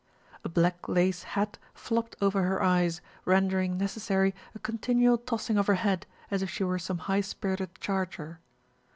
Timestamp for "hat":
1.37-1.59